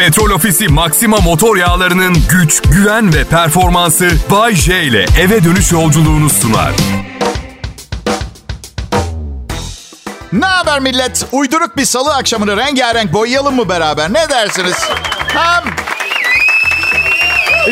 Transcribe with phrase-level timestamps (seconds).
[0.00, 6.30] Petrol Ofisi Maxima motor yağlarının güç, güven ve performansı Bay J ile eve dönüş yolculuğunu
[6.30, 6.72] sunar.
[10.32, 11.26] Ne haber millet?
[11.32, 14.12] Uyduruk bir salı akşamını rengarenk boyayalım mı beraber?
[14.12, 14.76] Ne dersiniz?
[15.28, 15.64] Hem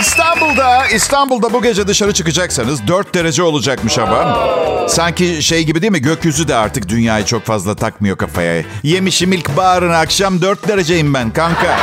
[0.01, 4.49] İstanbul'da, İstanbul'da bu gece dışarı çıkacaksanız 4 derece olacakmış ama.
[4.89, 6.03] Sanki şey gibi değil mi?
[6.03, 8.65] Gökyüzü de artık dünyayı çok fazla takmıyor kafaya.
[8.83, 11.79] Yemişim ilk baharın akşam 4 dereceyim ben kanka.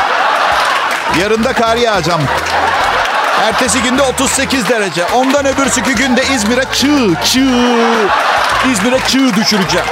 [1.22, 2.22] Yarın da kar yağacağım.
[3.42, 5.06] Ertesi günde 38 derece.
[5.06, 7.40] Ondan öbürsü günde İzmir'e çığ, çığ.
[8.72, 9.86] İzmir'e çığ düşüreceğim.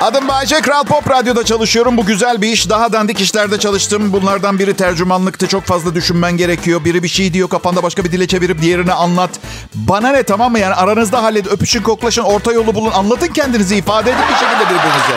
[0.00, 1.96] Adım Bayce, Kral Pop Radyo'da çalışıyorum.
[1.96, 2.70] Bu güzel bir iş.
[2.70, 4.12] Daha dandik işlerde çalıştım.
[4.12, 5.46] Bunlardan biri tercümanlıktı.
[5.48, 6.84] Çok fazla düşünmen gerekiyor.
[6.84, 9.30] Biri bir şey diyor kafanda başka bir dile çevirip diğerini anlat.
[9.74, 11.46] Bana ne tamam mı yani aranızda hallet.
[11.46, 12.90] Öpüşün, koklaşın, orta yolu bulun.
[12.90, 15.16] Anlatın kendinizi, ifade edin bir şekilde birbirinize.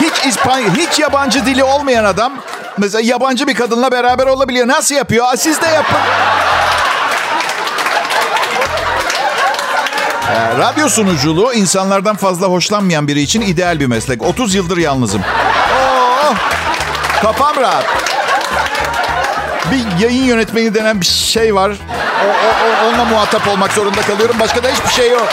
[0.00, 2.32] Hiç İspanya, hiç yabancı dili olmayan adam
[2.78, 4.68] mesela yabancı bir kadınla beraber olabiliyor.
[4.68, 5.26] Nasıl yapıyor?
[5.36, 5.96] Siz de yapın.
[10.30, 14.22] Ee, radyo sunuculuğu insanlardan fazla hoşlanmayan biri için ideal bir meslek.
[14.22, 15.22] 30 yıldır yalnızım.
[15.22, 16.34] Oo,
[17.22, 17.84] kafam rahat.
[19.70, 21.70] Bir yayın yönetmeni denen bir şey var.
[22.24, 24.36] O, o, o, onunla muhatap olmak zorunda kalıyorum.
[24.40, 25.28] Başka da hiçbir şey yok.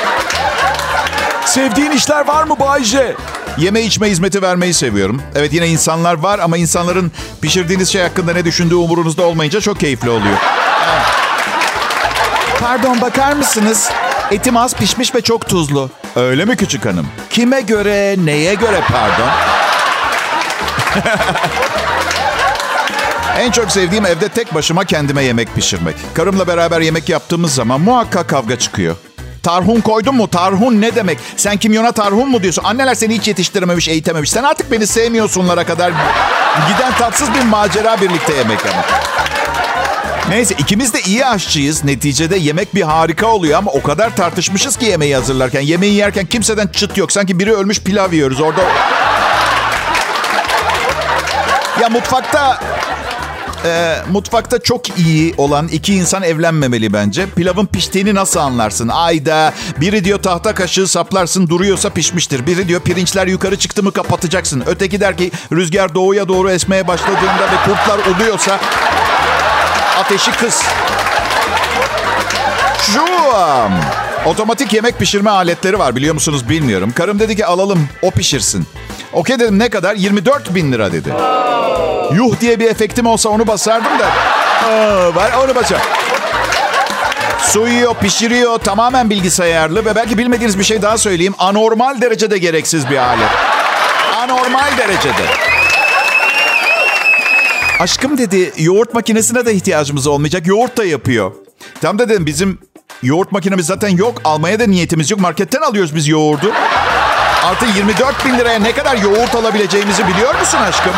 [1.45, 3.15] Sevdiğin işler var mı Bayce?
[3.57, 5.21] Yeme içme hizmeti vermeyi seviyorum.
[5.35, 10.09] Evet yine insanlar var ama insanların pişirdiğiniz şey hakkında ne düşündüğü umurunuzda olmayınca çok keyifli
[10.09, 10.37] oluyor.
[12.59, 13.91] Pardon bakar mısınız?
[14.31, 15.89] Etim az pişmiş ve çok tuzlu.
[16.15, 17.07] Öyle mi küçük hanım?
[17.29, 19.29] Kime göre, neye göre pardon?
[23.39, 25.95] en çok sevdiğim evde tek başıma kendime yemek pişirmek.
[26.13, 28.95] Karımla beraber yemek yaptığımız zaman muhakkak kavga çıkıyor.
[29.43, 30.27] Tarhun koydun mu?
[30.29, 31.17] Tarhun ne demek?
[31.37, 32.63] Sen kimyona tarhun mu diyorsun?
[32.63, 34.31] Anneler seni hiç yetiştirememiş, eğitememiş.
[34.31, 35.91] Sen artık beni sevmiyorsunlara kadar
[36.67, 38.83] giden tatsız bir macera birlikte yemek ama.
[40.29, 41.83] Neyse ikimiz de iyi aşçıyız.
[41.83, 45.61] Neticede yemek bir harika oluyor ama o kadar tartışmışız ki yemeği hazırlarken.
[45.61, 47.11] Yemeği yerken kimseden çıt yok.
[47.11, 48.61] Sanki biri ölmüş pilav yiyoruz orada.
[51.81, 52.59] Ya mutfakta
[53.65, 57.29] e, mutfakta çok iyi olan iki insan evlenmemeli bence.
[57.35, 58.87] Pilavın piştiğini nasıl anlarsın?
[58.87, 62.47] Ayda biri diyor tahta kaşığı saplarsın duruyorsa pişmiştir.
[62.47, 64.63] Biri diyor pirinçler yukarı çıktı mı kapatacaksın.
[64.65, 68.59] Öteki der ki rüzgar doğuya doğru esmeye başladığında ve kurtlar uluyorsa
[69.97, 70.63] ateşi kız.
[72.81, 73.73] Şu um,
[74.25, 76.93] otomatik yemek pişirme aletleri var biliyor musunuz bilmiyorum.
[76.95, 78.67] Karım dedi ki alalım o pişirsin.
[79.13, 79.95] Okey dedim ne kadar?
[79.95, 81.09] 24 bin lira dedi.
[82.11, 84.05] Yuh diye bir efektim olsa onu basardım da.
[85.15, 85.81] Var onu basar.
[87.41, 91.35] Soyuyor, pişiriyor, tamamen bilgisayarlı ve belki bilmediğiniz bir şey daha söyleyeyim.
[91.39, 93.29] Anormal derecede gereksiz bir alet.
[94.17, 95.25] Anormal derecede.
[97.79, 100.47] Aşkım dedi yoğurt makinesine de ihtiyacımız olmayacak.
[100.47, 101.31] Yoğurt da yapıyor.
[101.81, 102.59] Tam da dedim bizim
[103.03, 104.21] yoğurt makinemiz zaten yok.
[104.23, 105.19] Almaya da niyetimiz yok.
[105.19, 106.51] Marketten alıyoruz biz yoğurdu.
[107.45, 110.93] Artı 24 bin liraya ne kadar yoğurt alabileceğimizi biliyor musun aşkım?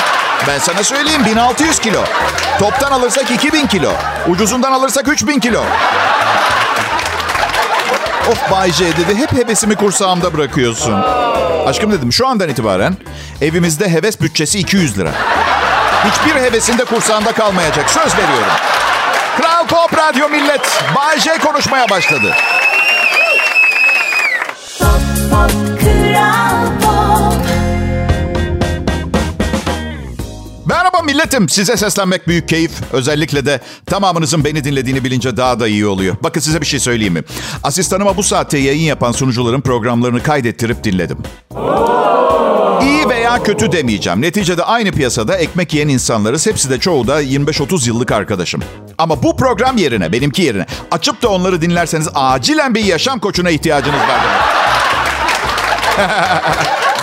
[0.48, 2.04] Ben sana söyleyeyim 1600 kilo.
[2.60, 3.92] Toptan alırsak 2000 kilo.
[4.28, 5.64] Ucuzundan alırsak 3000 kilo.
[8.32, 11.04] Of Bay J dedi hep hevesimi kursağımda bırakıyorsun.
[11.66, 12.98] Aşkım dedim şu andan itibaren
[13.42, 15.12] evimizde heves bütçesi 200 lira.
[16.06, 17.90] Hiçbir hevesinde kursağında kalmayacak.
[17.90, 18.54] Söz veriyorum.
[19.38, 20.84] Kral Pop Radyo Millet.
[20.96, 22.36] Bay J konuşmaya başladı.
[31.40, 31.50] Milletim.
[31.50, 32.72] Size seslenmek büyük keyif.
[32.92, 36.16] Özellikle de tamamınızın beni dinlediğini bilince daha da iyi oluyor.
[36.24, 37.24] Bakın size bir şey söyleyeyim mi?
[37.64, 41.18] Asistanıma bu saatte yayın yapan sunucuların programlarını kaydettirip dinledim.
[42.82, 44.22] İyi veya kötü demeyeceğim.
[44.22, 46.48] Neticede aynı piyasada ekmek yiyen insanlarız.
[46.48, 48.62] Hepsi de çoğu da 25-30 yıllık arkadaşım.
[48.98, 54.00] Ama bu program yerine, benimki yerine açıp da onları dinlerseniz acilen bir yaşam koçuna ihtiyacınız
[54.00, 54.22] var.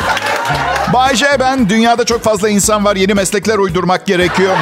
[0.92, 1.68] Bay J ben.
[1.68, 2.96] Dünyada çok fazla insan var.
[2.96, 4.56] Yeni meslekler uydurmak gerekiyor.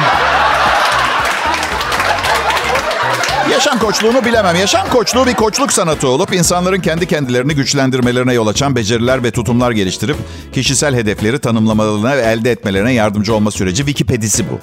[3.51, 4.55] Yaşam koçluğunu bilemem.
[4.55, 9.71] Yaşam koçluğu bir koçluk sanatı olup insanların kendi kendilerini güçlendirmelerine yol açan beceriler ve tutumlar
[9.71, 10.15] geliştirip
[10.53, 14.59] kişisel hedefleri tanımlamalarına ve elde etmelerine yardımcı olma süreci Wikipedisi bu.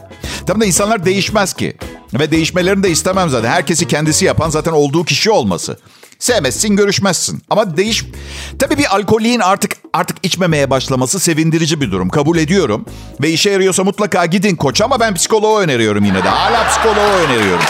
[0.46, 1.76] Tabii da insanlar değişmez ki.
[2.14, 3.50] Ve değişmelerini de istemem zaten.
[3.50, 5.78] Herkesi kendisi yapan zaten olduğu kişi olması.
[6.18, 7.42] Sevmezsin, görüşmezsin.
[7.50, 8.04] Ama değiş...
[8.58, 12.08] Tabii bir alkolin artık artık içmemeye başlaması sevindirici bir durum.
[12.08, 12.84] Kabul ediyorum.
[13.22, 16.28] Ve işe yarıyorsa mutlaka gidin koç ama ben psikoloğu öneriyorum yine de.
[16.28, 17.64] Hala psikoloğu öneriyorum.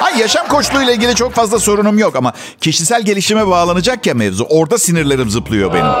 [0.00, 4.44] Ay yaşam koçluğu ile ilgili çok fazla sorunum yok ama kişisel gelişime bağlanacak ya mevzu.
[4.44, 5.92] Orada sinirlerim zıplıyor benim.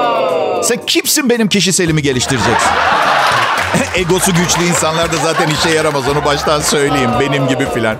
[0.62, 2.70] Sen kimsin benim kişiselimi geliştireceksin?
[3.94, 7.10] egosu güçlü insanlar da zaten işe yaramaz onu baştan söyleyeyim.
[7.20, 7.96] Benim gibi filan.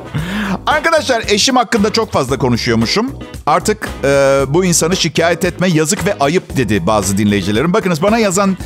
[0.66, 3.12] Arkadaşlar eşim hakkında çok fazla konuşuyormuşum.
[3.46, 4.08] Artık e,
[4.48, 7.72] bu insanı şikayet etme yazık ve ayıp dedi bazı dinleyicilerim.
[7.72, 8.56] Bakınız bana yazan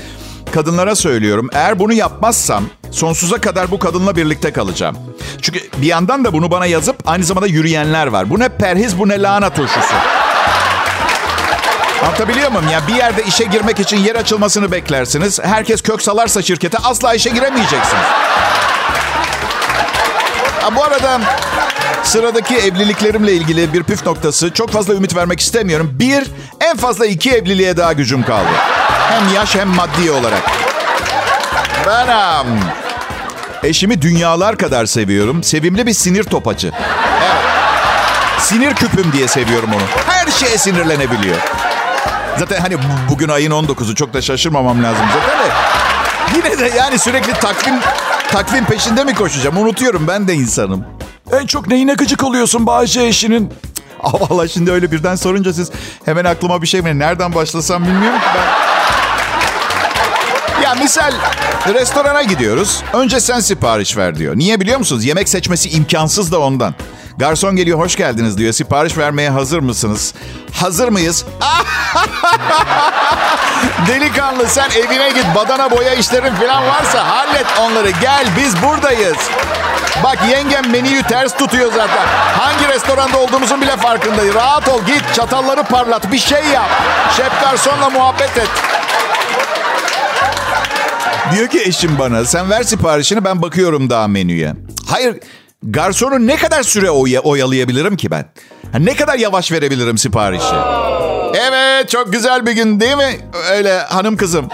[0.53, 1.49] kadınlara söylüyorum.
[1.53, 4.97] Eğer bunu yapmazsam sonsuza kadar bu kadınla birlikte kalacağım.
[5.43, 8.31] Çünkü bir yandan da bunu bana yazıp aynı zamanda yürüyenler var.
[8.31, 9.95] Bu ne perhiz bu ne lahana turşusu.
[12.03, 12.69] Anlatabiliyor muyum?
[12.69, 15.41] Ya bir yerde işe girmek için yer açılmasını beklersiniz.
[15.43, 18.05] Herkes kök salarsa şirkete asla işe giremeyeceksiniz.
[20.77, 21.21] Bu arada
[22.03, 24.51] sıradaki evliliklerimle ilgili bir püf noktası.
[24.53, 25.91] Çok fazla ümit vermek istemiyorum.
[25.93, 26.25] Bir,
[26.61, 28.49] en fazla iki evliliğe daha gücüm kaldı.
[29.11, 30.43] Hem yaş hem maddi olarak.
[31.87, 32.61] Benim.
[33.63, 35.43] Eşimi dünyalar kadar seviyorum.
[35.43, 36.73] Sevimli bir sinir topacı.
[38.39, 39.83] Sinir küpüm diye seviyorum onu.
[40.07, 41.37] Her şeye sinirlenebiliyor.
[42.39, 45.53] Zaten hani bu- bugün ayın 19'u çok da şaşırmamam lazım zaten de.
[46.37, 47.75] Yine de yani sürekli takvim
[48.31, 49.57] takvim peşinde mi koşacağım?
[49.57, 50.85] Unutuyorum ben de insanım.
[51.41, 53.53] En çok neyine gıcık oluyorsun Bahçe eşinin?
[54.03, 55.71] Valla şimdi öyle birden sorunca siz
[56.05, 56.99] hemen aklıma bir şey mi?
[56.99, 58.69] Nereden başlasam bilmiyorum ki ben.
[60.63, 61.13] Ya misal
[61.75, 62.83] restorana gidiyoruz.
[62.93, 64.37] Önce sen sipariş ver diyor.
[64.37, 65.05] Niye biliyor musunuz?
[65.05, 66.75] Yemek seçmesi imkansız da ondan.
[67.19, 68.53] Garson geliyor hoş geldiniz diyor.
[68.53, 70.15] Sipariş vermeye hazır mısınız?
[70.53, 71.25] Hazır mıyız?
[73.87, 77.91] Delikanlı sen evine git badana boya işlerin falan varsa hallet onları.
[77.91, 79.17] Gel biz buradayız.
[80.05, 82.07] Bak yengem menüyü ters tutuyor zaten.
[82.39, 84.35] Hangi restoranda olduğumuzun bile farkındayız.
[84.35, 86.69] Rahat ol git çatalları parlat bir şey yap.
[87.17, 88.49] Şef garsonla muhabbet et.
[91.33, 94.55] Diyor ki eşim bana sen ver siparişini ben bakıyorum daha menüye.
[94.91, 95.17] Hayır
[95.63, 98.25] garsonu ne kadar süre oya- oyalayabilirim ki ben?
[98.79, 100.55] Ne kadar yavaş verebilirim siparişi?
[101.35, 103.21] Evet çok güzel bir gün değil mi?
[103.53, 104.49] Öyle hanım kızım.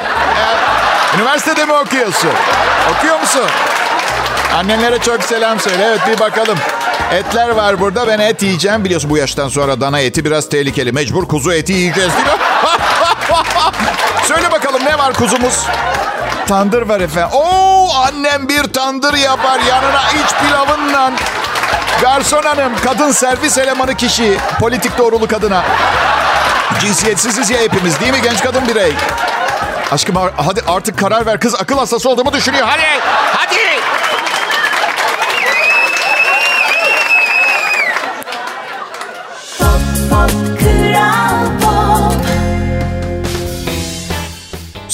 [1.18, 2.30] Üniversitede mi okuyorsun?
[2.98, 3.42] Okuyor musun?
[4.54, 5.84] Annenlere çok selam söyle.
[5.84, 6.58] Evet bir bakalım.
[7.12, 8.06] Etler var burada.
[8.06, 8.84] Ben et yiyeceğim.
[8.84, 10.92] Biliyorsun bu yaştan sonra dana eti biraz tehlikeli.
[10.92, 12.32] Mecbur kuzu eti yiyeceğiz değil mi?
[14.28, 15.66] Söyle bakalım ne var kuzumuz?
[16.48, 17.30] Tandır var efendim.
[17.32, 21.12] Oo annem bir tandır yapar yanına iç pilavınla.
[22.02, 24.38] Garson hanım, kadın servis elemanı kişi.
[24.60, 25.62] Politik doğrulu kadına.
[26.80, 28.92] Cinsiyetsiziz ya hepimiz değil mi genç kadın birey?
[29.92, 31.40] Aşkım hadi artık karar ver.
[31.40, 32.66] Kız akıl hastası olduğumu düşünüyor.
[32.66, 33.00] Hadi,
[33.36, 33.80] hadi.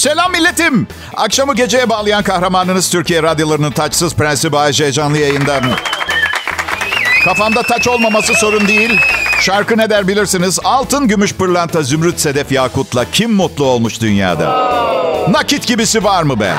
[0.01, 0.87] Selam milletim.
[1.17, 5.61] Akşamı geceye bağlayan kahramanınız Türkiye radyolarının taçsız prensi Bayece canlı yayında.
[7.25, 8.99] Kafamda taç olmaması sorun değil.
[9.39, 10.59] Şarkı ne der bilirsiniz.
[10.63, 14.49] Altın, gümüş, pırlanta, zümrüt, sedef, yakutla kim mutlu olmuş dünyada?
[15.29, 16.53] Nakit gibisi var mı be?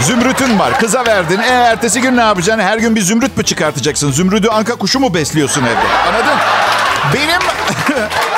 [0.00, 0.78] Zümrütün var.
[0.80, 1.38] Kıza verdin.
[1.38, 2.64] E ertesi gün ne yapacaksın?
[2.64, 4.12] Her gün bir zümrüt mü çıkartacaksın?
[4.12, 6.08] Zümrüdü anka kuşu mu besliyorsun evde?
[6.08, 6.38] Anladın?
[7.14, 7.40] Benim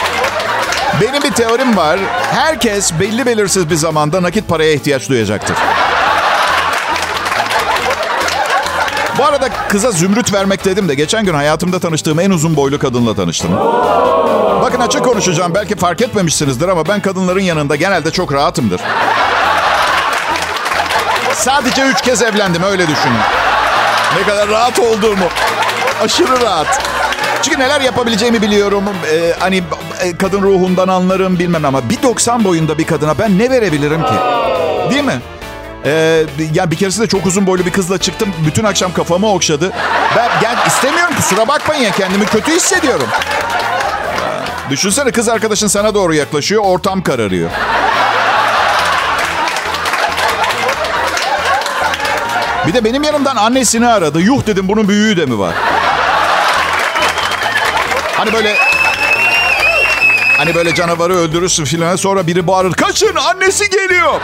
[1.00, 2.00] benim bir teorim var.
[2.32, 5.56] Herkes belli belirsiz bir zamanda nakit paraya ihtiyaç duyacaktır.
[9.18, 13.14] Bu arada kıza zümrüt vermek dedim de geçen gün hayatımda tanıştığım en uzun boylu kadınla
[13.14, 13.56] tanıştım.
[14.62, 15.54] Bakın açık konuşacağım.
[15.54, 18.80] Belki fark etmemişsinizdir ama ben kadınların yanında genelde çok rahatımdır.
[21.34, 23.18] Sadece üç kez evlendim öyle düşünün.
[24.16, 25.24] Ne kadar rahat olduğumu.
[26.02, 26.82] Aşırı rahat.
[27.42, 28.84] Çünkü neler yapabileceğimi biliyorum.
[29.12, 29.62] Ee, hani
[30.18, 34.14] kadın ruhundan anlarım bilmem ama bir 90 boyunda bir kadına ben ne verebilirim ki?
[34.90, 35.20] Değil mi?
[35.84, 38.28] Ee, ya bir keresinde çok uzun boylu bir kızla çıktım.
[38.46, 39.72] Bütün akşam kafamı okşadı.
[40.16, 43.06] Ben gel istemiyorum kusura bakmayın ya kendimi kötü hissediyorum.
[44.70, 47.50] Düşünsene kız arkadaşın sana doğru yaklaşıyor, ortam kararıyor.
[52.66, 54.20] Bir de benim yanımdan annesini aradı.
[54.20, 55.54] Yuh dedim bunun büyüğü de mi var?
[58.16, 58.69] Hani böyle...
[60.40, 62.72] Hani böyle canavarı öldürürsün filan sonra biri bağırır.
[62.72, 64.20] Kaçın annesi geliyor.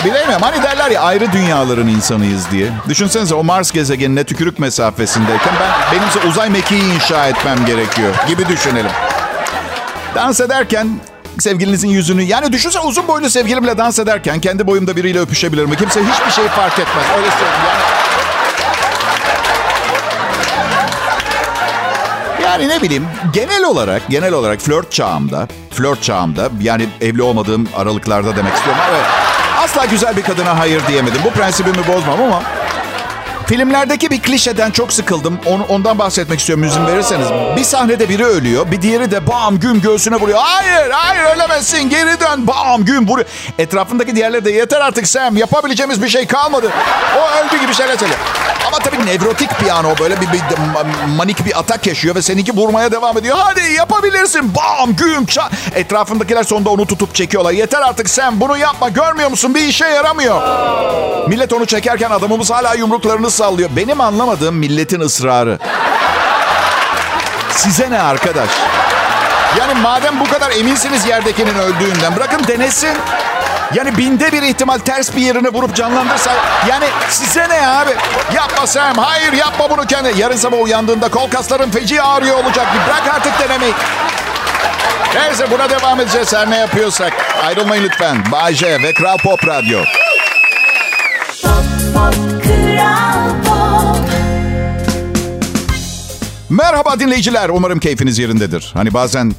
[0.00, 0.42] Ee, bilemiyorum.
[0.42, 2.70] Hani derler ya ayrı dünyaların insanıyız diye.
[2.88, 8.90] Düşünsenize o Mars gezegenine tükürük mesafesindeyken ben benimse uzay mekiği inşa etmem gerekiyor gibi düşünelim.
[10.14, 11.00] Dans ederken
[11.38, 12.22] sevgilinizin yüzünü...
[12.22, 15.76] Yani düşünsene uzun boylu sevgilimle dans ederken kendi boyumda biriyle öpüşebilir mi?
[15.76, 17.04] Kimse hiçbir şey fark etmez.
[17.16, 18.13] Öyle söyleyeyim yani.
[22.54, 28.36] Yani ne bileyim genel olarak genel olarak flört çağımda flört çağımda yani evli olmadığım aralıklarda
[28.36, 28.82] demek istiyorum.
[28.90, 29.04] Evet,
[29.58, 31.20] asla güzel bir kadına hayır diyemedim.
[31.24, 32.42] Bu prensibimi bozmam ama
[33.46, 35.38] Filmlerdeki bir klişeden çok sıkıldım.
[35.46, 37.26] Onu, ondan bahsetmek istiyorum izin verirseniz.
[37.56, 38.70] Bir sahnede biri ölüyor.
[38.70, 40.38] Bir diğeri de bam güm göğsüne vuruyor.
[40.42, 43.28] Hayır hayır ölemezsin geri dön bam güm vuruyor.
[43.58, 46.70] Etrafındaki diğerleri de yeter artık Sam yapabileceğimiz bir şey kalmadı.
[47.18, 48.20] O öldü gibi şeyler söylüyor.
[48.74, 50.42] Ama tabii nevrotik bir an o böyle bir, bir
[51.16, 53.36] manik bir atak yaşıyor ve seninki vurmaya devam ediyor.
[53.40, 55.42] Hadi yapabilirsin bam güm ça.
[55.74, 57.52] Etrafındakiler sonunda onu tutup çekiyorlar.
[57.52, 60.42] Yeter artık Sam bunu yapma görmüyor musun bir işe yaramıyor.
[61.28, 63.70] Millet onu çekerken adamımız hala yumruklarını sallıyor.
[63.76, 65.58] Benim anlamadığım milletin ısrarı.
[67.50, 68.50] Size ne arkadaş?
[69.58, 72.96] Yani madem bu kadar eminsiniz yerdekinin öldüğünden bırakın denesin.
[73.74, 76.32] Yani binde bir ihtimal ters bir yerine vurup canlandırsa...
[76.68, 77.90] Yani size ne abi?
[78.34, 78.98] Yapma Sam.
[78.98, 80.20] Hayır yapma bunu kendi.
[80.20, 82.66] Yarın sabah uyandığında kol kasların feci ağrıyor olacak.
[82.74, 83.72] Bir bırak artık denemeyi.
[85.14, 87.12] Neyse buna devam edeceğiz her ne yapıyorsak.
[87.46, 88.32] Ayrılmayın lütfen.
[88.32, 89.84] Bay J ve Kral Pop Radyo.
[96.50, 97.48] Merhaba dinleyiciler.
[97.48, 98.70] Umarım keyfiniz yerindedir.
[98.74, 99.32] Hani bazen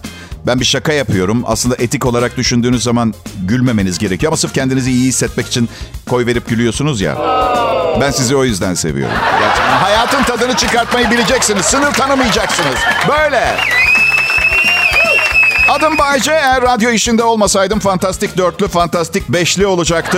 [0.47, 1.43] ben bir şaka yapıyorum.
[1.47, 4.31] Aslında etik olarak düşündüğünüz zaman gülmemeniz gerekiyor.
[4.31, 5.69] Ama sırf kendinizi iyi hissetmek için
[6.09, 7.17] koy verip gülüyorsunuz ya.
[8.01, 9.15] Ben sizi o yüzden seviyorum.
[9.39, 11.65] Gerçekten hayatın tadını çıkartmayı bileceksiniz.
[11.65, 12.79] Sınır tanımayacaksınız.
[13.07, 13.57] Böyle.
[15.69, 16.31] Adım Bayce.
[16.31, 20.17] Eğer radyo işinde olmasaydım fantastik dörtlü, fantastik beşli olacaktı.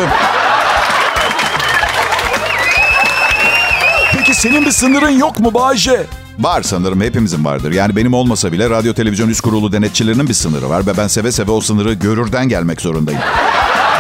[4.14, 6.06] Peki senin bir sınırın yok mu Bayce?
[6.40, 7.72] Var sanırım hepimizin vardır.
[7.72, 10.88] Yani benim olmasa bile radyo televizyon üst kurulu denetçilerinin bir sınırı var.
[10.88, 13.22] Ve ben seve seve o sınırı görürden gelmek zorundayım.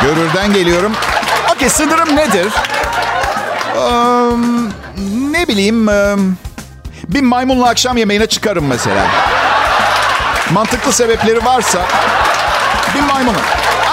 [0.01, 0.91] görürden geliyorum.
[1.55, 2.47] Okey sınırım nedir?
[3.77, 4.69] Um,
[5.31, 5.87] ne bileyim...
[5.87, 6.37] Um,
[7.07, 9.07] bir maymunla akşam yemeğine çıkarım mesela.
[10.51, 11.85] Mantıklı sebepleri varsa
[12.95, 13.37] bir maymunu.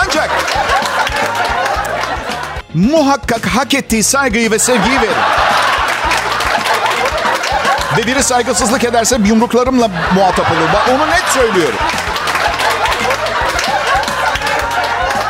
[0.04, 0.30] Ancak
[2.74, 5.14] muhakkak hak ettiği saygıyı ve sevgiyi verin.
[7.98, 10.68] Ve biri saygısızlık ederse yumruklarımla muhatap olur.
[10.88, 11.78] Ben onu net söylüyorum.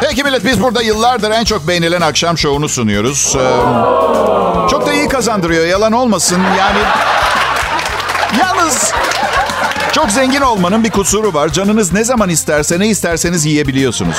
[0.00, 3.36] Peki millet biz burada yıllardır en çok beğenilen akşam şovunu sunuyoruz.
[3.36, 6.42] Ee, çok da iyi kazandırıyor yalan olmasın.
[6.58, 6.78] Yani
[8.40, 8.92] yalnız
[9.92, 11.48] çok zengin olmanın bir kusuru var.
[11.48, 14.16] Canınız ne zaman isterse ne isterseniz yiyebiliyorsunuz.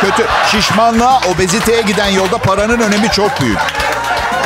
[0.00, 0.26] Kötü.
[0.50, 3.58] Şişmanlığa, obeziteye giden yolda paranın önemi çok büyük.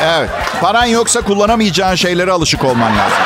[0.03, 0.29] Evet.
[0.61, 3.17] Paran yoksa kullanamayacağın şeylere alışık olman lazım.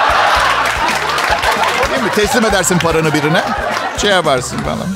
[1.91, 2.11] Değil mi?
[2.15, 3.43] Teslim edersin paranı birine.
[3.97, 4.87] Şey yaparsın falan.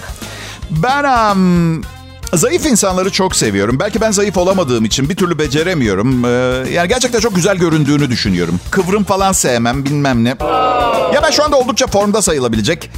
[0.69, 1.81] Ben um,
[2.33, 3.79] zayıf insanları çok seviyorum.
[3.79, 6.25] Belki ben zayıf olamadığım için bir türlü beceremiyorum.
[6.25, 6.29] Ee,
[6.71, 8.59] yani gerçekten çok güzel göründüğünü düşünüyorum.
[8.71, 10.29] Kıvrım falan sevmem bilmem ne.
[11.13, 12.89] Ya ben şu anda oldukça formda sayılabilecek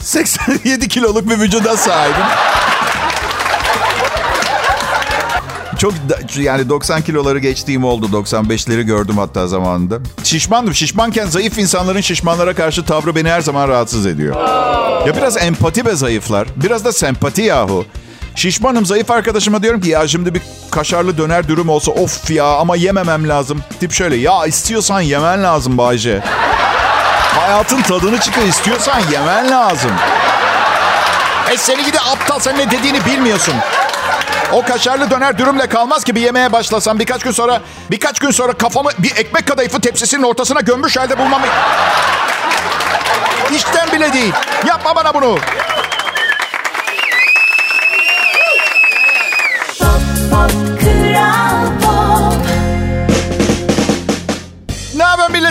[0.00, 2.24] 87 kiloluk bir vücuda sahibim.
[5.84, 5.94] Çok
[6.36, 8.06] yani 90 kiloları geçtiğim oldu.
[8.06, 9.98] 95'leri gördüm hatta zamanında.
[10.22, 10.74] Şişmandım.
[10.74, 14.36] Şişmanken zayıf insanların şişmanlara karşı tavrı beni her zaman rahatsız ediyor.
[15.06, 16.48] Ya biraz empati be zayıflar.
[16.56, 17.84] Biraz da sempati yahu.
[18.34, 22.76] Şişmanım zayıf arkadaşıma diyorum ki ya şimdi bir kaşarlı döner dürüm olsa of ya ama
[22.76, 23.60] yememem lazım.
[23.80, 26.20] Tip şöyle ya istiyorsan yemen lazım Bayce.
[27.40, 29.92] Hayatın tadını çıkar istiyorsan yemen lazım.
[31.52, 33.54] E seni gidi aptal sen ne dediğini bilmiyorsun.
[34.54, 38.52] O kaşarlı döner dürümle kalmaz ki bir yemeğe başlasam birkaç gün sonra birkaç gün sonra
[38.52, 41.46] kafamı bir ekmek kadayıfı tepsisinin ortasına gömmüş halde bulmamı...
[43.54, 44.32] İşten bile değil.
[44.66, 45.38] Yapma bana bunu.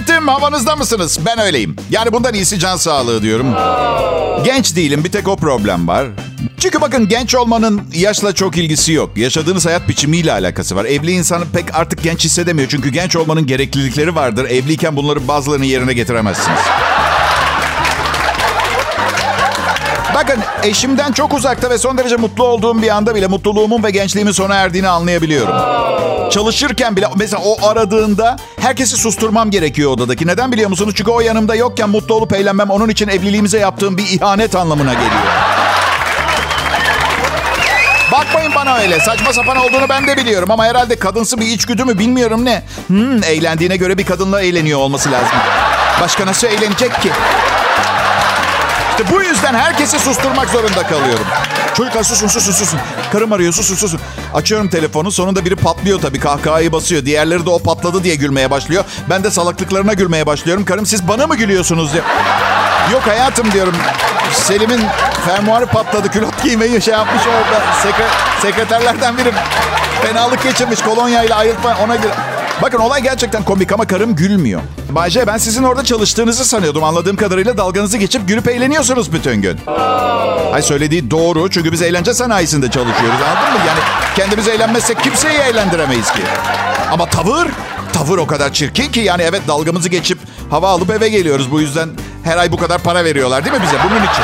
[0.04, 0.28] Milletim?
[0.28, 1.20] Havanızda mısınız?
[1.26, 1.76] Ben öyleyim.
[1.90, 3.48] Yani bundan iyisi can sağlığı diyorum.
[4.46, 5.04] Genç değilim.
[5.04, 6.08] Bir tek o problem var.
[6.60, 9.18] Çünkü bakın genç olmanın yaşla çok ilgisi yok.
[9.18, 10.86] Yaşadığınız hayat biçimiyle alakası var.
[10.86, 12.70] Evli insanı pek artık genç hissedemiyor.
[12.70, 14.46] Çünkü genç olmanın gereklilikleri vardır.
[14.46, 16.60] Evliyken bunları bazılarını yerine getiremezsiniz.
[20.16, 24.32] Bakın eşimden çok uzakta ve son derece mutlu olduğum bir anda bile mutluluğumun ve gençliğimin
[24.32, 25.56] sona erdiğini anlayabiliyorum.
[26.30, 30.28] Çalışırken bile mesela o aradığında herkesi susturmam gerekiyor odadaki.
[30.28, 30.94] Neden biliyor musunuz?
[30.98, 35.12] Çünkü o yanımda yokken mutlu olup eğlenmem onun için evliliğimize yaptığım bir ihanet anlamına geliyor.
[38.12, 39.00] Bakmayın bana öyle.
[39.00, 40.52] Saçma sapan olduğunu ben de biliyorum.
[40.52, 42.64] Ama herhalde kadınsı bir içgüdü mü bilmiyorum ne.
[42.88, 45.38] Hmm, eğlendiğine göre bir kadınla eğleniyor olması lazım.
[46.02, 47.12] Başka nasıl eğlenecek ki?
[48.98, 51.26] İşte bu yüzden herkesi susturmak zorunda kalıyorum.
[51.78, 52.80] Çocuklar susun susun susun.
[53.12, 54.00] Karım arıyor susun susun.
[54.34, 57.06] Açıyorum telefonu sonunda biri patlıyor tabii kahkahayı basıyor.
[57.06, 58.84] Diğerleri de o patladı diye gülmeye başlıyor.
[59.10, 60.66] Ben de salaklıklarına gülmeye başlıyorum.
[60.66, 62.04] Karım siz bana mı gülüyorsunuz diye.
[62.92, 63.76] Yok hayatım diyorum.
[64.34, 64.82] Selim'in
[65.26, 66.12] fermuarı patladı.
[66.12, 67.62] Külot giymeyi şey yapmış orada.
[67.84, 68.06] Sekre,
[68.42, 69.32] sekreterlerden biri
[70.02, 72.14] fenalık geçirmiş kolonyayla ayıltma ona göre.
[72.62, 74.62] Bakın olay gerçekten komik ama karım gülmüyor.
[74.90, 76.84] Bayce ben sizin orada çalıştığınızı sanıyordum.
[76.84, 79.60] Anladığım kadarıyla dalganızı geçip gülüp eğleniyorsunuz bütün gün.
[80.54, 83.60] Ay söylediği doğru çünkü biz eğlence sanayisinde çalışıyoruz anladın mı?
[83.68, 83.80] Yani
[84.16, 86.22] kendimiz eğlenmezsek kimseyi eğlendiremeyiz ki.
[86.92, 87.48] Ama tavır,
[87.94, 90.20] tavır o kadar çirkin ki yani evet dalgamızı geçip
[90.50, 91.52] hava alıp eve geliyoruz.
[91.52, 91.90] Bu yüzden
[92.24, 94.24] her ay bu kadar para veriyorlar değil mi bize bunun için?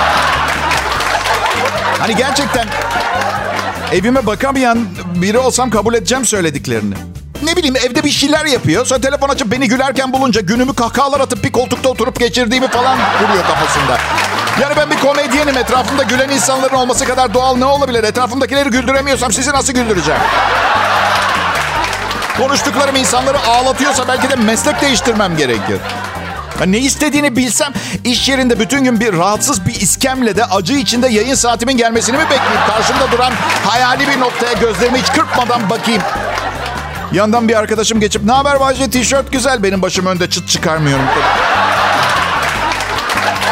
[2.00, 2.68] Hani gerçekten
[3.94, 4.80] evime bakamayan
[5.16, 6.96] biri olsam kabul edeceğim söylediklerini.
[7.44, 8.86] Ne bileyim evde bir şeyler yapıyor.
[8.86, 13.44] Sonra telefon açıp beni gülerken bulunca günümü kahkahalar atıp bir koltukta oturup geçirdiğimi falan kuruyor
[13.44, 13.98] kafasında.
[14.62, 15.58] Yani ben bir komedyenim.
[15.58, 18.04] Etrafımda gülen insanların olması kadar doğal ne olabilir?
[18.04, 20.22] Etrafımdakileri güldüremiyorsam sizi nasıl güldüreceğim?
[22.38, 25.78] Konuştuklarım insanları ağlatıyorsa belki de meslek değiştirmem gerekir.
[26.66, 31.36] Ne istediğini bilsem iş yerinde bütün gün bir rahatsız bir iskemle de acı içinde yayın
[31.36, 33.34] saatimin gelmesini mi bekleyip karşımda duran
[33.68, 36.02] hayali bir noktaya gözlerimi hiç kırpmadan bakayım.
[37.14, 41.06] Yandan bir arkadaşım geçip ne haber Vajce tişört güzel benim başım önde çıt çıkarmıyorum.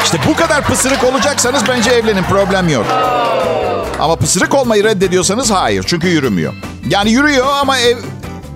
[0.04, 2.86] İşte bu kadar pısırık olacaksanız bence evlenin problem yok.
[4.00, 6.54] Ama pısırık olmayı reddediyorsanız hayır çünkü yürümüyor.
[6.90, 7.98] Yani yürüyor ama ev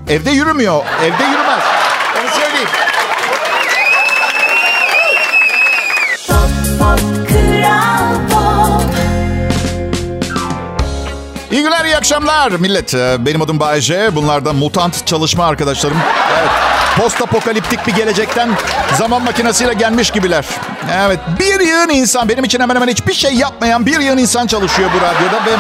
[0.10, 0.84] evde yürümüyor.
[1.04, 1.64] Evde yürümez.
[12.06, 12.94] Akşamlar millet.
[12.94, 14.16] Ee, Benim adım Bayece.
[14.16, 15.98] Bunlar da mutant çalışma arkadaşlarım.
[16.40, 16.50] Evet.
[16.98, 18.50] Post apokaliptik bir gelecekten
[18.98, 20.46] zaman makinesiyle gelmiş gibiler.
[21.06, 21.20] Evet.
[21.40, 24.98] Bir yığın insan, benim için hemen hemen hiçbir şey yapmayan bir yığın insan çalışıyor bu
[24.98, 25.52] radyoda ve...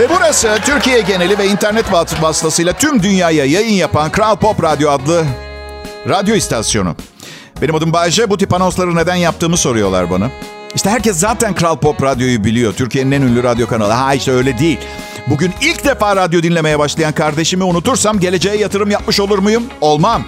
[0.00, 4.90] Ve burası Türkiye geneli ve internet vas- vasıtasıyla tüm dünyaya yayın yapan Kral Pop Radyo
[4.90, 5.24] adlı
[6.08, 6.96] radyo istasyonu.
[7.62, 8.30] Benim adım Bayece.
[8.30, 10.28] Bu tip anonsları neden yaptığımı soruyorlar bana.
[10.74, 12.72] İşte herkes zaten Kral Pop Radyo'yu biliyor.
[12.72, 13.92] Türkiye'nin en ünlü radyo kanalı.
[13.92, 14.78] Ha işte öyle değil.
[15.26, 19.64] Bugün ilk defa radyo dinlemeye başlayan kardeşimi unutursam geleceğe yatırım yapmış olur muyum?
[19.80, 20.22] Olmam.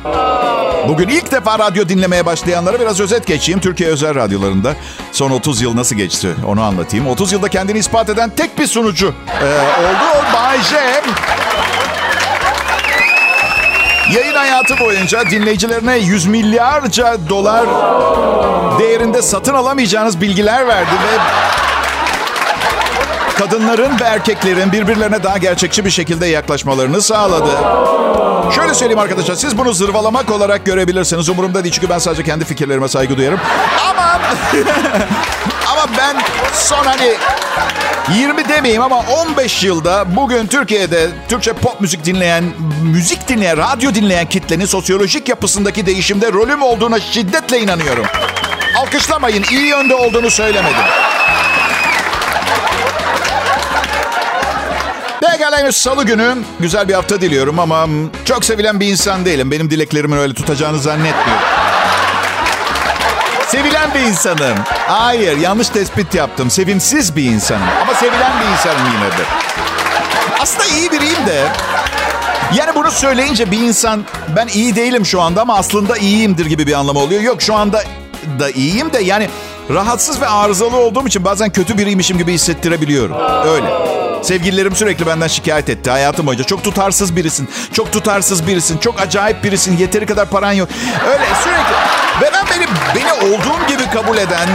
[0.89, 3.61] Bugün ilk defa radyo dinlemeye başlayanlara biraz özet geçeyim.
[3.61, 4.75] Türkiye özel radyolarında
[5.13, 7.07] son 30 yıl nasıl geçti onu anlatayım.
[7.07, 10.05] 30 yılda kendini ispat eden tek bir sunucu ee, oldu.
[10.15, 10.59] O Bay.
[14.15, 17.67] Yayın hayatı boyunca dinleyicilerine yüz milyarca dolar
[18.79, 21.19] değerinde satın alamayacağınız bilgiler verdi ve
[23.39, 27.51] kadınların ve erkeklerin birbirlerine daha gerçekçi bir şekilde yaklaşmalarını sağladı.
[28.55, 31.29] Şöyle söyleyeyim arkadaşlar, siz bunu zırvalamak olarak görebilirsiniz.
[31.29, 33.41] Umurumda değil çünkü ben sadece kendi fikirlerime saygı duyarım.
[33.91, 34.03] Ama
[35.73, 36.17] ama ben
[36.55, 37.15] son hani
[38.15, 42.45] 20 demeyeyim ama 15 yılda bugün Türkiye'de Türkçe pop müzik dinleyen,
[42.83, 48.07] müzik dinleyen, radyo dinleyen kitlenin sosyolojik yapısındaki değişimde rolüm olduğuna şiddetle inanıyorum.
[48.77, 50.83] Alkışlamayın, iyi yönde olduğunu söylemedim.
[55.21, 56.37] Pekala salı günü.
[56.61, 57.87] Güzel bir hafta diliyorum ama
[58.25, 59.51] çok sevilen bir insan değilim.
[59.51, 61.45] Benim dileklerimin öyle tutacağını zannetmiyorum.
[63.49, 64.59] Sevilen bir insanım.
[64.87, 66.51] Hayır, yanlış tespit yaptım.
[66.51, 67.69] Sevimsiz bir insanım.
[67.83, 69.25] Ama sevilen bir insanım yine de.
[70.41, 71.45] Aslında iyi biriyim de.
[72.55, 74.05] Yani bunu söyleyince bir insan
[74.37, 77.23] ben iyi değilim şu anda ama aslında iyiyimdir gibi bir anlamı oluyor.
[77.23, 77.83] Yok şu anda
[78.39, 79.29] da iyiyim de yani
[79.71, 83.17] rahatsız ve arızalı olduğum için bazen kötü biriymişim gibi hissettirebiliyorum.
[83.47, 83.67] Öyle.
[84.23, 86.45] Sevgililerim sürekli benden şikayet etti hayatım boyunca.
[86.45, 87.49] Çok tutarsız birisin.
[87.73, 88.79] Çok tutarsız birisin.
[88.79, 89.77] Çok acayip birisin.
[89.77, 90.69] Yeteri kadar paran yok.
[91.09, 91.75] Öyle sürekli.
[92.23, 94.49] Ve ben beni, beni olduğum gibi kabul eden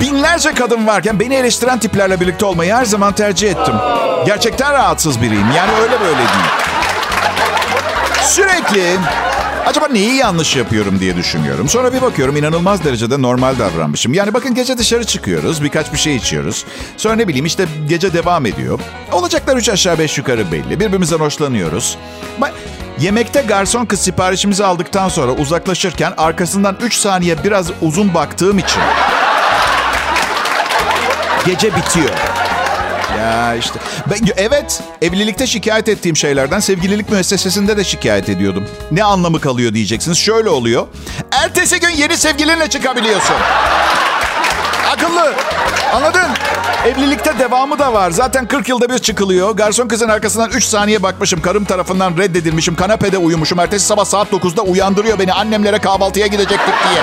[0.00, 3.74] binlerce kadın varken beni eleştiren tiplerle birlikte olmayı her zaman tercih ettim.
[4.26, 5.46] Gerçekten rahatsız biriyim.
[5.56, 6.28] Yani öyle böyle değil.
[8.22, 8.96] Sürekli
[9.66, 11.68] acaba neyi yanlış yapıyorum diye düşünüyorum.
[11.68, 14.14] Sonra bir bakıyorum inanılmaz derecede normal davranmışım.
[14.14, 16.64] Yani bakın gece dışarı çıkıyoruz, birkaç bir şey içiyoruz.
[16.96, 18.80] Sonra ne bileyim işte gece devam ediyor.
[19.12, 20.80] Olacaklar üç aşağı beş yukarı belli.
[20.80, 21.98] Birbirimizden hoşlanıyoruz.
[22.40, 22.50] Ba-
[23.00, 28.82] Yemekte garson kız siparişimizi aldıktan sonra uzaklaşırken arkasından 3 saniye biraz uzun baktığım için
[31.46, 32.10] gece bitiyor.
[33.18, 33.78] Ya işte.
[34.10, 38.64] Ben, evet, evlilikte şikayet ettiğim şeylerden sevgililik müessesesinde de şikayet ediyordum.
[38.90, 40.18] Ne anlamı kalıyor diyeceksiniz.
[40.18, 40.86] Şöyle oluyor.
[41.32, 43.36] Ertesi gün yeni sevgilinle çıkabiliyorsun.
[44.92, 45.34] Akıllı.
[45.94, 46.30] Anladın?
[46.84, 48.10] Evlilikte devamı da var.
[48.10, 49.50] Zaten 40 yılda bir çıkılıyor.
[49.56, 51.42] Garson kızın arkasından 3 saniye bakmışım.
[51.42, 52.76] Karım tarafından reddedilmişim.
[52.76, 53.58] Kanepede uyumuşum.
[53.58, 55.32] Ertesi sabah saat 9'da uyandırıyor beni.
[55.32, 57.02] Annemlere kahvaltıya gidecektik diye.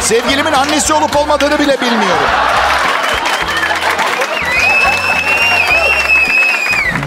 [0.00, 2.28] Sevgilimin annesi olup olmadığını bile bilmiyorum.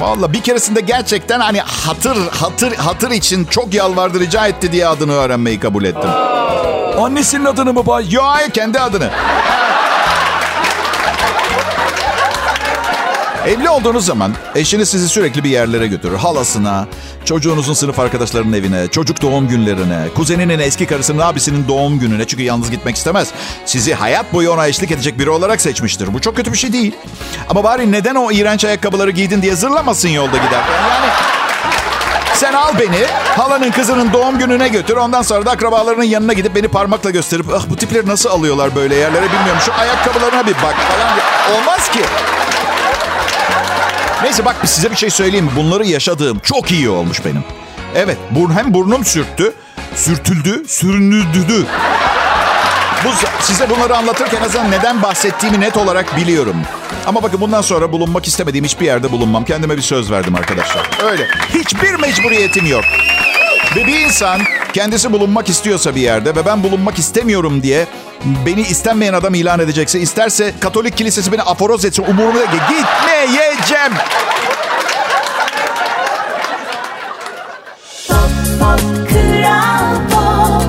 [0.02, 5.14] Vallahi bir keresinde gerçekten hani hatır hatır hatır için çok yalvardı rica etti diye adını
[5.14, 6.10] öğrenmeyi kabul ettim.
[7.02, 8.12] Annesinin adını mı bay?
[8.14, 9.10] Yok hayır kendi adını.
[13.48, 16.18] Evli olduğunuz zaman eşiniz sizi sürekli bir yerlere götürür.
[16.18, 16.88] Halasına,
[17.26, 22.28] çocuğunuzun sınıf arkadaşlarının evine, çocuk doğum günlerine, kuzeninin eski karısının abisinin doğum gününe.
[22.28, 23.32] Çünkü yalnız gitmek istemez.
[23.66, 26.14] Sizi hayat boyu ona eşlik edecek biri olarak seçmiştir.
[26.14, 26.96] Bu çok kötü bir şey değil.
[27.50, 30.84] Ama bari neden o iğrenç ayakkabıları giydin diye zırlamasın yolda giderken.
[30.90, 31.12] Yani
[32.34, 33.06] sen al beni
[33.38, 34.96] halanın kızının doğum gününe götür.
[34.96, 38.96] Ondan sonra da akrabalarının yanına gidip beni parmakla gösterip ah bu tipleri nasıl alıyorlar böyle
[38.96, 39.62] yerlere bilmiyorum.
[39.66, 41.18] Şu ayakkabılarına bir bak falan.
[41.58, 42.02] Olmaz ki.
[44.24, 45.52] Neyse bak size bir şey söyleyeyim mi?
[45.56, 47.44] Bunları yaşadığım çok iyi olmuş benim.
[47.96, 49.54] Evet burn, hem burnum sürttü,
[49.96, 51.66] sürtüldü, sürünüldü.
[53.06, 53.10] Bu,
[53.44, 56.56] size bunları anlatırken en azından neden bahsettiğimi net olarak biliyorum.
[57.06, 59.46] Ama bakın bundan sonra bulunmak istemediğim hiçbir yerde bulunmam.
[59.46, 60.90] Kendime bir söz verdim arkadaşlar.
[61.12, 61.28] Öyle.
[61.54, 62.84] Hiçbir mecburiyetim yok.
[63.76, 64.42] Ve bir insan
[64.74, 67.88] kendisi bulunmak istiyorsa bir yerde ve ben bulunmak istemiyorum diye
[68.46, 72.62] beni istenmeyen adam ilan edecekse, isterse Katolik kilisesi beni aforoz etsin umurumda değil.
[72.70, 73.92] Gitmeyeceğim.
[78.08, 80.64] Kral Pop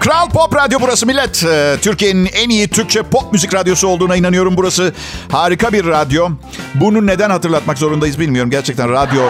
[0.00, 1.44] Kral Pop Radyo burası millet.
[1.44, 4.56] Ee, Türkiye'nin en iyi Türkçe pop müzik radyosu olduğuna inanıyorum.
[4.56, 4.94] Burası
[5.32, 6.28] harika bir radyo.
[6.74, 8.50] Bunu neden hatırlatmak zorundayız bilmiyorum.
[8.50, 9.22] Gerçekten radyo...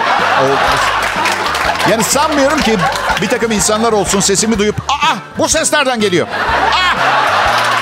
[1.91, 2.77] Yani sanmıyorum ki
[3.23, 4.81] bir takım insanlar olsun sesimi duyup...
[4.89, 6.27] Aa bu ses nereden geliyor?
[6.73, 6.97] Aa,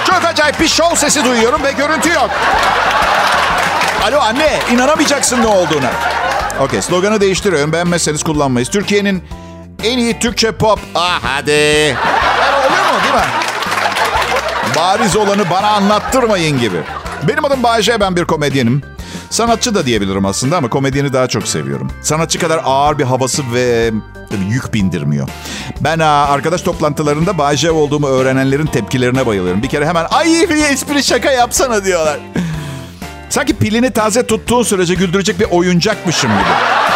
[0.06, 2.30] çok acayip bir show sesi duyuyorum ve görüntü yok.
[4.04, 5.90] Alo anne inanamayacaksın ne olduğuna.
[6.60, 7.72] Okey sloganı değiştiriyorum.
[7.72, 8.68] Beğenmezseniz kullanmayız.
[8.68, 9.24] Türkiye'nin
[9.84, 10.78] en iyi Türkçe pop.
[10.94, 11.50] Ah hadi.
[11.50, 13.30] Yani oluyor mu değil mi?
[14.76, 16.76] Bariz olanı bana anlattırmayın gibi.
[17.22, 18.82] Benim adım Bayece, ben bir komedyenim.
[19.30, 21.92] Sanatçı da diyebilirim aslında ama komedyeni daha çok seviyorum.
[22.02, 23.90] Sanatçı kadar ağır bir havası ve
[24.48, 25.28] yük bindirmiyor.
[25.80, 29.62] Ben arkadaş toplantılarında Bayece olduğumu öğrenenlerin tepkilerine bayılıyorum.
[29.62, 32.18] Bir kere hemen ay bir espri şaka yapsana diyorlar.
[33.30, 36.87] Sanki pilini taze tuttuğun sürece güldürecek bir oyuncakmışım gibi.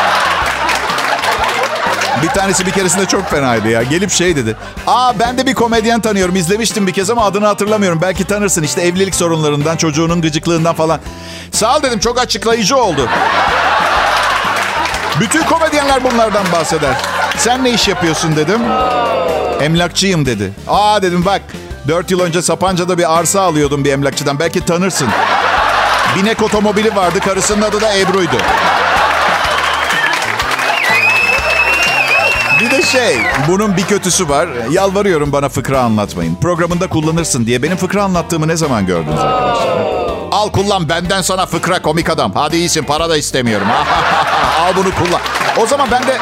[2.23, 3.83] Bir tanesi bir keresinde çok fenaydı ya.
[3.83, 4.57] Gelip şey dedi.
[4.87, 6.37] Aa ben de bir komedyen tanıyorum.
[6.37, 7.99] İzlemiştim bir kez ama adını hatırlamıyorum.
[8.03, 11.01] Belki tanırsın işte evlilik sorunlarından, çocuğunun gıcıklığından falan.
[11.53, 13.09] Sağ ol dedim çok açıklayıcı oldu.
[15.21, 16.95] Bütün komedyenler bunlardan bahseder.
[17.37, 18.61] Sen ne iş yapıyorsun dedim.
[19.61, 20.53] Emlakçıyım dedi.
[20.69, 21.43] Aa dedim bak.
[21.89, 24.39] Dört yıl önce Sapanca'da bir arsa alıyordum bir emlakçıdan.
[24.39, 25.09] Belki tanırsın.
[26.17, 27.21] Binek otomobili vardı.
[27.21, 28.37] Karısının adı da Ebru'ydu.
[32.63, 34.49] Bir de şey, bunun bir kötüsü var.
[34.71, 36.35] Yalvarıyorum bana fıkra anlatmayın.
[36.35, 37.63] Programında kullanırsın diye.
[37.63, 39.79] Benim fıkra anlattığımı ne zaman gördünüz arkadaşlar?
[40.33, 42.33] Al kullan benden sana fıkra komik adam.
[42.35, 43.67] Hadi iyisin para da istemiyorum.
[44.61, 45.21] Al bunu kullan.
[45.63, 46.19] O zaman ben de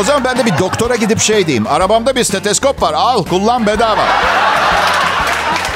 [0.00, 1.66] o zaman ben de bir doktora gidip şey diyeyim.
[1.66, 2.92] Arabamda bir steteskop var.
[2.92, 4.04] Al kullan bedava.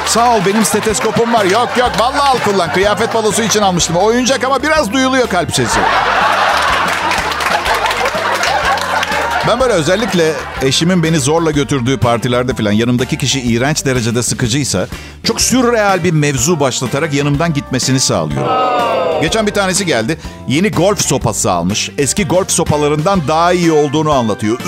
[0.06, 1.44] Sağ ol benim steteskopum var.
[1.44, 2.72] Yok yok vallahi al kullan.
[2.72, 3.96] Kıyafet balosu için almıştım.
[3.96, 5.80] Oyuncak ama biraz duyuluyor kalp sesi.
[9.48, 10.32] Ben böyle özellikle
[10.62, 14.86] eşimin beni zorla götürdüğü partilerde falan yanımdaki kişi iğrenç derecede sıkıcıysa
[15.24, 18.48] çok sürreal bir mevzu başlatarak yanımdan gitmesini sağlıyorum.
[19.22, 20.18] Geçen bir tanesi geldi.
[20.48, 21.90] Yeni golf sopası almış.
[21.98, 24.58] Eski golf sopalarından daha iyi olduğunu anlatıyor.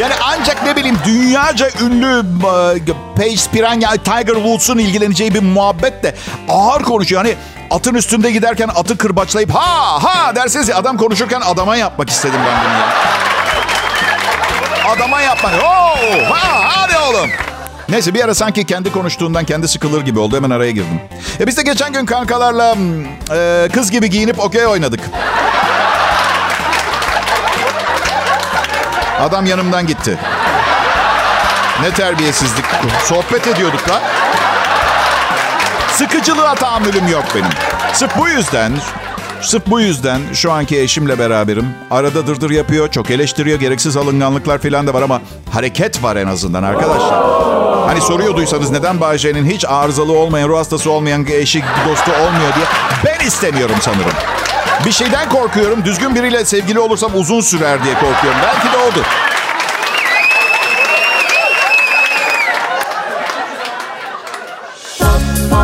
[0.00, 6.14] Yani ancak ne bileyim dünyaca ünlü e, Paige Piranha, Tiger Woods'un ilgileneceği bir muhabbet de
[6.48, 7.22] ağır konuşuyor.
[7.24, 7.34] Hani
[7.70, 12.70] atın üstünde giderken atı kırbaçlayıp ha ha derseniz adam konuşurken adama yapmak istedim ben bunu.
[14.92, 15.54] Adama yapmak.
[15.54, 17.30] Oo, ha, hadi oğlum.
[17.88, 20.36] Neyse bir ara sanki kendi konuştuğundan kendi sıkılır gibi oldu.
[20.36, 21.00] Hemen araya girdim.
[21.40, 22.76] E biz de geçen gün kankalarla
[23.34, 25.00] e, kız gibi giyinip okey oynadık.
[29.20, 30.18] Adam yanımdan gitti.
[31.82, 32.64] Ne terbiyesizlik.
[33.04, 34.00] Sohbet ediyorduk lan.
[35.92, 37.50] Sıkıcılığa tahammülüm yok benim.
[37.92, 38.72] Sırf bu yüzden,
[39.42, 41.74] sırf bu yüzden şu anki eşimle beraberim.
[41.90, 45.20] Arada dırdır yapıyor, çok eleştiriyor, gereksiz alınganlıklar falan da var ama
[45.52, 47.24] hareket var en azından arkadaşlar.
[47.86, 52.66] Hani soruyorduysanız neden Bayce'nin hiç arızalı olmayan, ruh hastası olmayan eşi, dostu olmuyor diye.
[53.04, 54.12] Ben istemiyorum sanırım.
[54.86, 55.84] Bir şeyden korkuyorum.
[55.84, 58.40] Düzgün biriyle sevgili olursam uzun sürer diye korkuyorum.
[58.42, 59.04] Belki de oldu.
[64.98, 65.60] Pop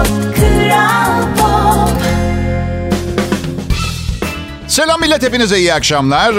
[4.69, 6.35] Selam millet hepinize iyi akşamlar.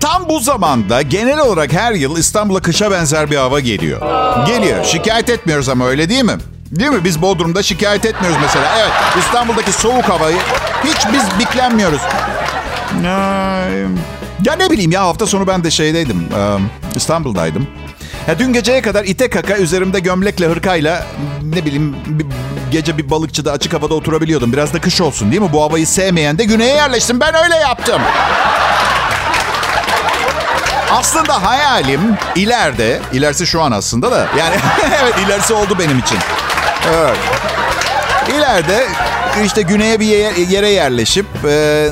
[0.00, 4.00] Tam bu zamanda genel olarak her yıl İstanbul'a kışa benzer bir hava geliyor.
[4.46, 4.84] Geliyor.
[4.84, 6.36] Şikayet etmiyoruz ama öyle değil mi?
[6.72, 7.04] Değil mi?
[7.04, 8.66] Biz Bodrum'da şikayet etmiyoruz mesela.
[8.78, 10.36] Evet İstanbul'daki soğuk havayı
[10.84, 12.00] hiç biz biklenmiyoruz.
[14.44, 16.28] Ya ne bileyim ya hafta sonu ben de şeydeydim.
[16.96, 17.66] İstanbul'daydım.
[18.28, 21.06] Ya dün geceye kadar ite kaka üzerimde gömlekle hırkayla
[21.42, 22.26] ne bileyim bir-
[22.70, 24.52] gece bir balıkçıda açık havada oturabiliyordum.
[24.52, 25.52] Biraz da kış olsun değil mi?
[25.52, 27.20] Bu havayı sevmeyen de güneye yerleştim.
[27.20, 28.02] Ben öyle yaptım.
[30.92, 32.00] Aslında hayalim
[32.36, 34.54] ileride, ilerisi şu an aslında da yani
[35.02, 36.18] evet ilerisi oldu benim için.
[36.90, 37.16] Evet.
[38.36, 38.86] İleride
[39.44, 41.88] işte güneye bir ye- yere yerleşip e,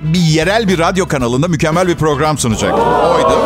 [0.00, 2.74] bir yerel bir radyo kanalında mükemmel bir program sunacak.
[3.14, 3.38] Oydu.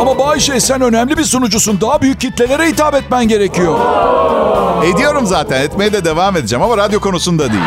[0.00, 1.80] Ama Bayşe sen önemli bir sunucusun.
[1.80, 3.78] Daha büyük kitlelere hitap etmen gerekiyor.
[4.84, 5.60] Ediyorum zaten.
[5.62, 7.64] Etmeye de devam edeceğim ama radyo konusunda değil.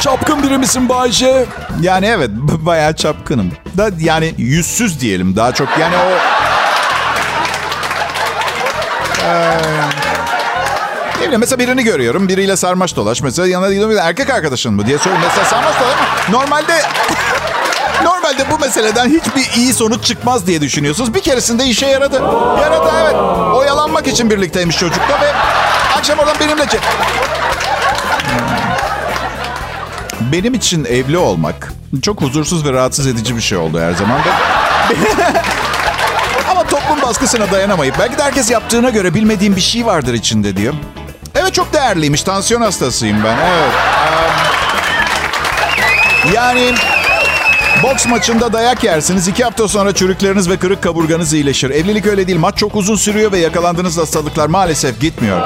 [0.00, 1.46] Çapkın biri misin Bayşe?
[1.80, 2.30] Yani evet
[2.66, 3.52] bayağı çapkınım.
[3.78, 5.68] Da yani yüzsüz diyelim daha çok.
[5.80, 6.33] Yani o
[9.24, 9.58] Ee,
[11.24, 12.28] bileyim mesela birini görüyorum.
[12.28, 13.22] Biriyle sarmaş dolaş.
[13.22, 15.22] Mesela yanına gidiyorum erkek arkadaşın mı diye soruyorum.
[15.28, 15.94] Mesela sarmaş dolaş
[16.30, 16.72] normalde
[18.04, 21.14] normalde bu meseleden hiçbir iyi sonuç çıkmaz diye düşünüyorsunuz.
[21.14, 22.22] Bir keresinde işe yaradı.
[22.62, 23.14] Yaradı evet.
[23.54, 25.32] Oyalanmak için birlikteymiş çocukla ve
[25.98, 26.62] akşam oradan benimle...
[26.62, 26.78] çe-
[30.32, 34.18] Benim için evli olmak çok huzursuz ve rahatsız edici bir şey oldu her zaman.
[37.06, 40.74] Baskısına dayanamayıp belki de herkes yaptığına göre bilmediğim bir şey vardır içinde diyor.
[41.34, 42.22] Evet çok değerliymiş.
[42.22, 43.36] Tansiyon hastasıyım ben.
[43.36, 43.72] Evet.
[46.34, 46.74] Yani
[47.82, 49.28] boks maçında dayak yersiniz.
[49.28, 51.70] iki hafta sonra çürükleriniz ve kırık kaburganız iyileşir.
[51.70, 52.38] Evlilik öyle değil.
[52.38, 55.40] Maç çok uzun sürüyor ve yakalandığınız hastalıklar maalesef gitmiyor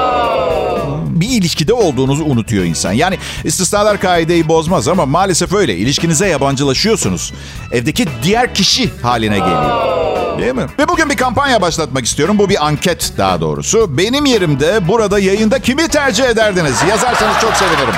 [1.20, 2.92] bir ilişkide olduğunuzu unutuyor insan.
[2.92, 5.76] Yani istisnalar kaideyi bozmaz ama maalesef öyle.
[5.76, 7.32] İlişkinize yabancılaşıyorsunuz.
[7.72, 10.07] Evdeki diğer kişi haline geliyor.
[10.38, 10.66] Değil mi?
[10.78, 12.38] Ve bugün bir kampanya başlatmak istiyorum.
[12.38, 13.98] Bu bir anket daha doğrusu.
[13.98, 16.76] Benim yerimde burada yayında kimi tercih ederdiniz?
[16.88, 17.94] Yazarsanız çok sevinirim.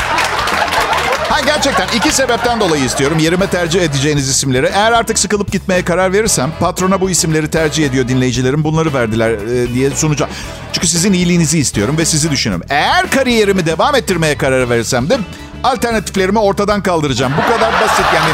[1.28, 4.70] Ha gerçekten iki sebepten dolayı istiyorum yerime tercih edeceğiniz isimleri.
[4.74, 8.64] Eğer artık sıkılıp gitmeye karar verirsem patrona bu isimleri tercih ediyor dinleyicilerim.
[8.64, 10.30] Bunları verdiler e, diye sunacağım.
[10.72, 12.66] Çünkü sizin iyiliğinizi istiyorum ve sizi düşünüyorum.
[12.70, 15.18] Eğer kariyerimi devam ettirmeye karar verirsem de
[15.64, 17.32] alternatiflerimi ortadan kaldıracağım.
[17.38, 18.32] Bu kadar basit yani.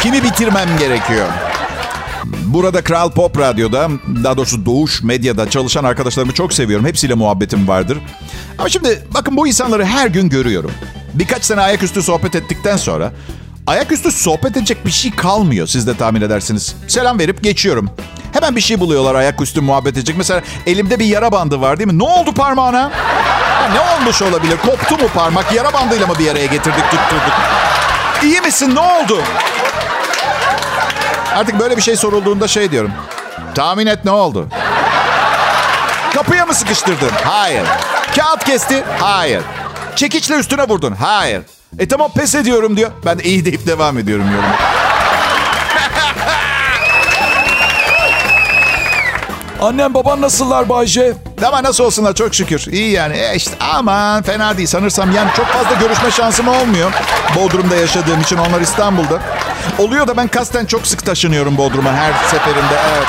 [0.00, 1.26] Kimi bitirmem gerekiyor?
[2.24, 3.88] Burada Kral Pop Radyo'da,
[4.24, 6.86] daha doğrusu Doğuş Medya'da çalışan arkadaşlarımı çok seviyorum.
[6.86, 7.98] Hepsiyle muhabbetim vardır.
[8.58, 10.70] Ama şimdi bakın bu insanları her gün görüyorum.
[11.14, 13.12] Birkaç sene ayaküstü sohbet ettikten sonra
[13.66, 16.74] ayaküstü sohbet edecek bir şey kalmıyor siz de tahmin edersiniz.
[16.88, 17.90] Selam verip geçiyorum.
[18.32, 20.16] Hemen bir şey buluyorlar ayaküstü muhabbet edecek.
[20.18, 21.98] Mesela elimde bir yara bandı var değil mi?
[21.98, 22.90] Ne oldu parmağına?
[23.60, 24.56] Ya ne olmuş olabilir?
[24.66, 25.52] Koptu mu parmak?
[25.52, 27.32] Yara bandıyla mı bir araya getirdik, tutturduk?
[28.22, 28.74] İyi misin?
[28.74, 29.22] Ne oldu?
[31.40, 32.90] Artık böyle bir şey sorulduğunda şey diyorum.
[33.54, 34.48] Tahmin et ne oldu?
[36.14, 37.10] Kapıya mı sıkıştırdın?
[37.24, 37.64] Hayır.
[38.16, 38.84] Kağıt kesti?
[38.98, 39.42] Hayır.
[39.96, 40.92] Çekiçle üstüne vurdun?
[40.92, 41.42] Hayır.
[41.78, 42.90] E tamam pes ediyorum diyor.
[43.04, 44.50] Ben de iyi deyip devam ediyorum yorum.
[49.60, 51.14] Annem baban nasıllar Bayşe?
[51.46, 52.66] Ama nasıl olsunlar çok şükür.
[52.72, 53.16] İyi yani.
[53.16, 54.68] E işte aman fena değil.
[54.68, 56.92] Sanırsam yani çok fazla görüşme şansım olmuyor.
[57.36, 59.18] Bodrum'da yaşadığım için onlar İstanbul'da.
[59.78, 62.80] Oluyor da ben kasten çok sık taşınıyorum Bodrum'a her seferinde.
[62.96, 63.06] Evet.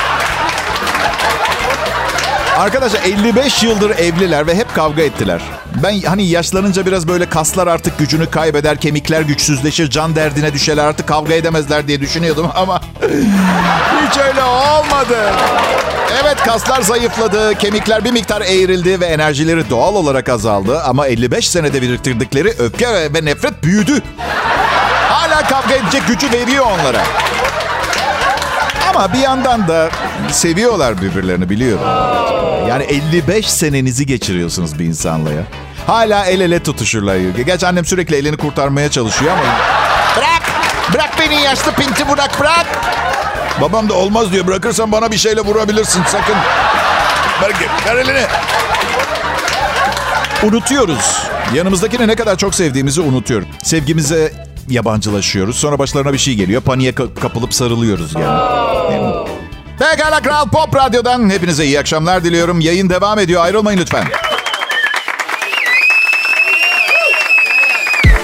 [2.58, 5.42] Arkadaşlar 55 yıldır evliler ve hep kavga ettiler.
[5.82, 11.08] Ben hani yaşlanınca biraz böyle kaslar artık gücünü kaybeder, kemikler güçsüzleşir, can derdine düşerler artık
[11.08, 12.80] kavga edemezler diye düşünüyordum ama
[14.06, 15.32] hiç öyle olmadı.
[16.22, 21.82] Evet kaslar zayıfladı, kemikler bir miktar eğrildi ve enerjileri doğal olarak azaldı ama 55 senede
[21.82, 24.02] biriktirdikleri öfke ve nefret büyüdü.
[25.08, 27.02] Hala kavga edecek gücü veriyor onlara.
[28.94, 29.90] Ama bir yandan da
[30.30, 31.84] seviyorlar birbirlerini biliyorum.
[32.68, 35.42] Yani 55 senenizi geçiriyorsunuz bir insanla ya.
[35.86, 37.16] Hala el ele tutuşurlar.
[37.46, 39.42] Gerçi annem sürekli elini kurtarmaya çalışıyor ama...
[40.16, 40.42] Bırak!
[40.94, 42.66] Bırak beni yaşlı pinti bırak bırak!
[43.60, 44.46] Babam da olmaz diyor.
[44.46, 46.36] Bırakırsan bana bir şeyle vurabilirsin sakın.
[47.42, 47.52] Ver,
[47.86, 48.26] ver elini.
[50.42, 51.22] Unutuyoruz.
[51.54, 53.48] Yanımızdakini ne kadar çok sevdiğimizi unutuyoruz.
[53.62, 54.32] Sevgimize
[54.68, 55.56] yabancılaşıyoruz.
[55.56, 56.62] Sonra başlarına bir şey geliyor.
[56.62, 58.24] Paniğe ka- kapılıp sarılıyoruz yani.
[58.24, 59.12] Mi?
[59.78, 62.60] Pekala Kral Pop Radyo'dan hepinize iyi akşamlar diliyorum.
[62.60, 63.44] Yayın devam ediyor.
[63.44, 64.04] Ayrılmayın lütfen.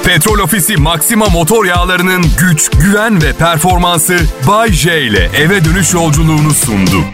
[0.05, 6.51] Petrol Ofisi Maxima motor yağlarının güç, güven ve performansı Bay J ile eve dönüş yolculuğunu
[6.55, 7.05] sundu.